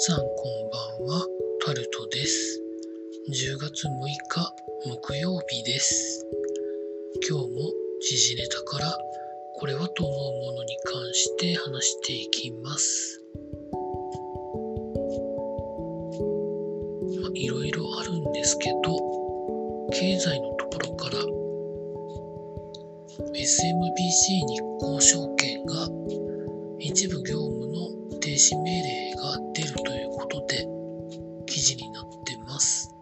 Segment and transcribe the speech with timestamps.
[0.00, 0.26] さんこん
[1.08, 1.26] ばんは、
[1.66, 2.62] タルトです。
[3.30, 3.90] 10月6
[4.28, 4.54] 日
[4.86, 6.24] 木曜日です。
[7.28, 8.96] 今日も時事ネタから
[9.56, 10.18] これはと思う
[10.52, 13.24] ものに関して話していきます。
[17.20, 18.96] まあいろいろあるんですけど、
[19.90, 21.18] 経済のところから
[23.34, 25.88] SMBC 日興証券が
[26.78, 27.97] 一部業務の
[28.28, 30.68] 停止命令が出るということで
[31.46, 32.94] 記事になってます。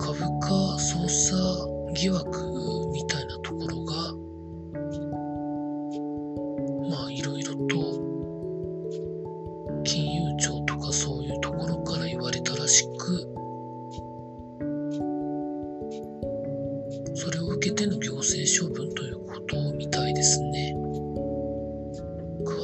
[0.00, 1.38] 株価操作
[1.94, 3.94] 疑惑みたいなところが
[6.90, 7.76] まあいろいろと
[9.84, 13.28] 金融庁とかそういうところから言われたらしく
[17.14, 19.69] それを受けての行政処分ということ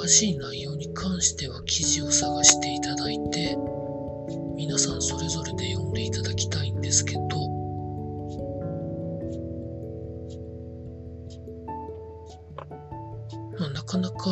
[0.06, 3.58] 詳しい内容に関しては記事を探していただいて、
[4.54, 7.20] 皆さんそれぞれで読んでいただきたいんですけど、
[13.58, 14.30] まあ、なかなか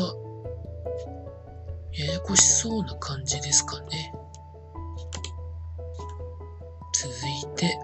[1.91, 4.15] ややこしそうな感じですかね。
[6.93, 7.77] 続いて、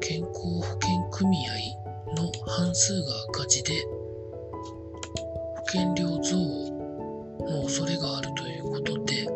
[0.00, 3.86] 健康保険組合の半数が赤字で
[5.72, 6.36] 保険料増
[7.48, 9.26] の恐れがあるということで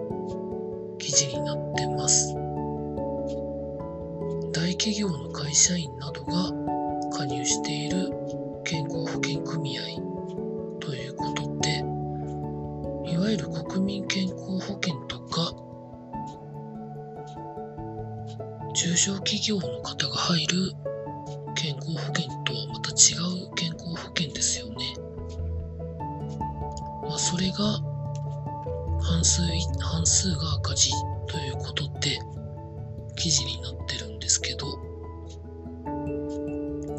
[0.98, 2.34] 記事になってます。
[4.52, 6.52] 大企業の会社員などが
[7.16, 8.10] 加入している
[8.64, 9.82] 健康保険組合
[10.78, 11.78] ということで
[13.10, 15.54] いわゆる国民健康保険とか
[18.74, 20.72] 中小企業の方が入る
[29.26, 29.42] 数、
[29.80, 30.92] 半数が赤字
[31.26, 32.20] ということで
[33.16, 34.80] 記事になってるんですけど、こ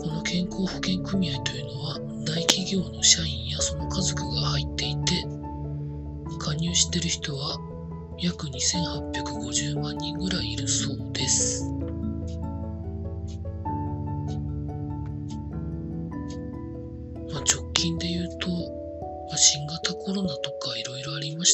[0.07, 5.25] の健康保険組合というのは大企業の社員やその家族が入っていて、
[6.39, 7.57] 加入してる人は
[8.19, 11.76] 約2850万人ぐらいいるそうです。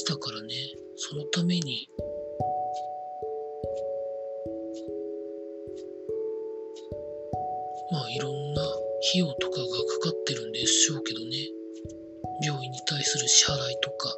[0.03, 0.49] したからね、
[0.97, 1.87] そのために、
[7.89, 11.25] まあいろんな費用とかがかかってるんでしょうけどね、
[12.45, 14.13] 病院に対する支払いとか、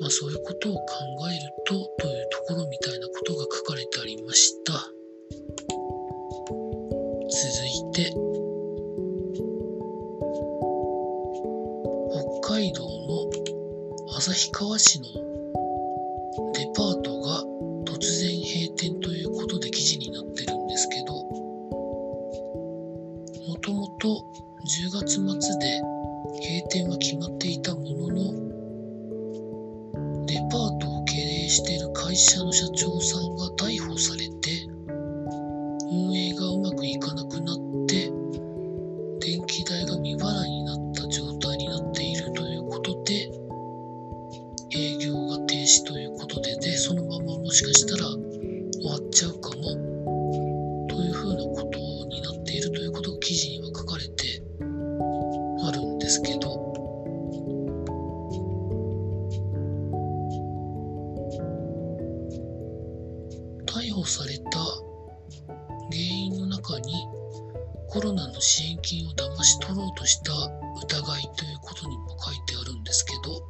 [0.00, 0.82] まあそういうことを考
[1.30, 4.49] えるとというところみたいなことが書かれてありました。
[14.60, 15.06] 川市の
[16.52, 17.42] デパートが
[17.86, 21.14] 突然閉店ということで記事になってるんですけど、
[23.48, 24.22] もともと
[24.84, 25.80] 10月末で
[26.44, 28.14] 閉店は決まっていたものの、
[30.26, 34.68] デパートを経営している会社の社長さんが逮捕されて、
[56.10, 56.74] ですけど、
[63.64, 64.58] 逮捕された
[65.92, 67.06] 原因の中に
[67.88, 70.32] コロナの支援金を騙し取ろうとした
[70.82, 73.46] 疑いということにも書いてあるんですけど、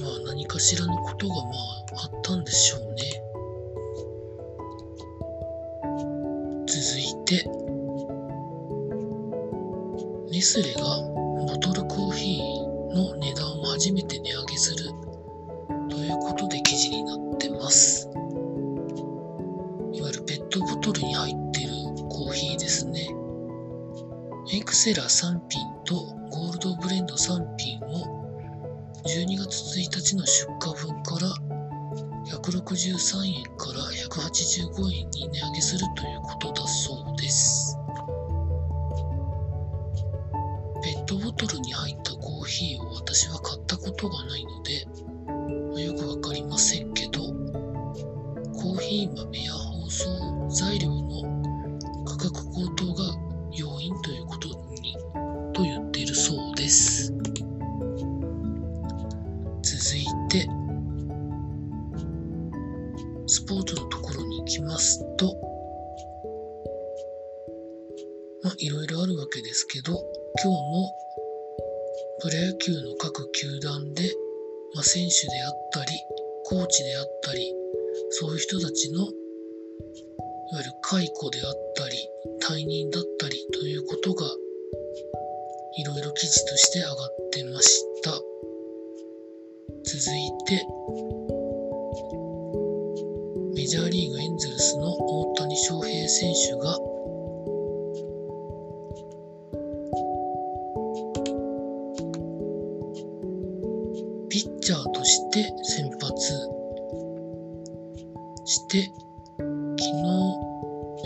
[0.00, 2.83] まあ何かしらのことがまああったんでしょう
[10.30, 10.80] ネスレが
[11.46, 14.90] ボトルコーヒーの値段を初めて値上げする
[15.90, 18.08] ということで記事になってます。
[19.92, 21.68] いわゆるペットボトルに入ってる
[22.08, 23.08] コーヒーですね。
[24.52, 25.94] エクセラ3品と
[26.30, 28.24] ゴールドブレンド3品を
[29.04, 31.28] 12月1日の出荷分から
[32.26, 37.63] 163円から185円に値上げするということだそうです。
[41.14, 47.20] トボトルに入ったコーヒーを私は買ったことがないので、よくわかりませんけど、
[48.52, 53.04] コーヒー豆や包装材料の価格高騰が
[53.52, 54.48] 要因ということ
[54.82, 54.96] に
[55.52, 57.12] と言っているそうです。
[59.62, 60.48] 続いて
[63.28, 65.36] スポーツのところに行きますと
[68.42, 69.92] まあいろいろあるわけですけど
[70.42, 71.03] 今日も
[72.24, 74.02] プロ野球の各球団で、
[74.74, 75.90] まあ、選手であったり
[76.46, 77.52] コーチであったり
[78.12, 79.10] そういう人たちのいわ
[80.56, 82.08] ゆる解雇であったり
[82.40, 84.24] 退任だったりということが
[85.76, 86.96] いろいろ記事として上がっ
[87.30, 88.12] てました。
[89.84, 90.66] 続いて
[93.54, 96.93] メジャーリーグエンゼルスの大谷翔平選手が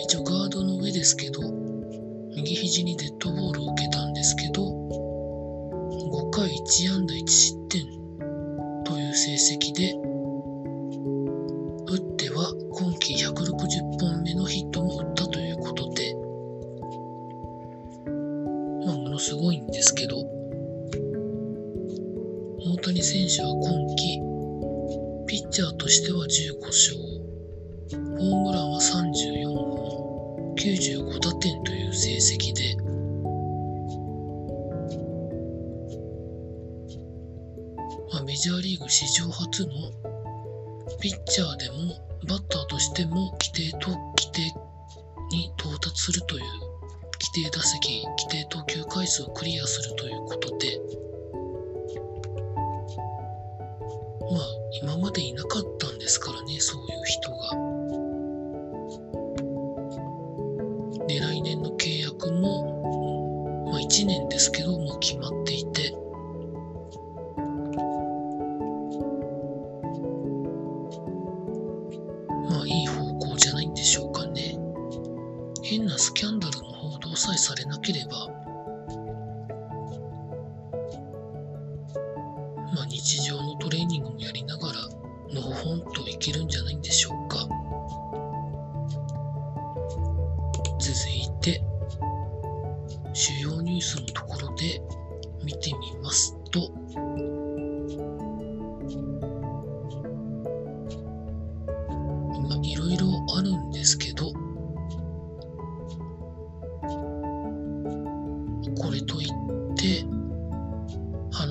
[0.01, 1.41] 一応ガードの上ですけど
[2.37, 7.83] 右肘にデッドボールを受けたんですけど5回1安打1失点
[8.85, 9.93] という成績で
[11.91, 16.15] 打っては今季160本目のヒットも打ったということで
[18.87, 20.17] まあものすごいんですけど
[22.61, 24.21] 大谷選手は今季
[25.27, 27.09] ピッチャーとしては15勝
[27.91, 29.28] ホームランは34本
[30.69, 32.77] 95打点という成績で、
[38.27, 39.73] メジャーリーグ史上初の
[41.01, 41.97] ピッチャーでも
[42.29, 44.43] バッターとしても規定と規定
[45.31, 50.48] に到達するという規定打席規定投球回数をクリアするということ。
[75.79, 78.27] 変なスキャンダルの報道さえされなければ
[82.75, 84.81] まあ日常のトレーニングもやりながら
[85.33, 87.47] のほほんといけるんじゃないんでしょうか。
[90.81, 91.63] 続いて
[93.13, 94.83] 主要ニュースのところで
[95.45, 96.73] 見てみますと
[102.49, 104.48] まあいろいろあるんですけど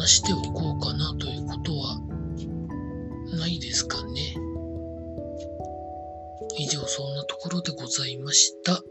[0.07, 1.99] しておこうかなということは
[3.37, 4.35] ないですかね。
[6.57, 8.81] 以上そんなところでございました。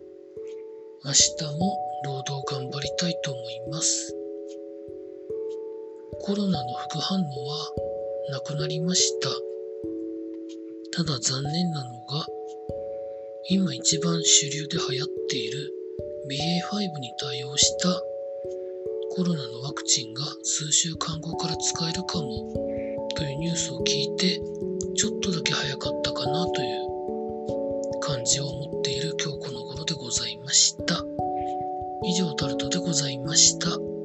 [1.04, 4.14] 明日も労働頑張りたいと思います。
[6.20, 7.70] コロナの副反応は
[8.30, 9.28] なくなりました。
[10.92, 12.26] ただ残念なのが、
[13.48, 15.72] 今一番主流で流行っている
[16.28, 17.88] BA.5 に対応した
[19.16, 22.52] コロナのワクチンが数週間後から使えるかも
[23.16, 24.38] というニュースを聞いて
[24.94, 26.66] ちょっとだけ早かったかなとい
[27.96, 31.02] う感じを持っている今日この頃でございました。
[32.04, 33.95] 以上タルトでございました。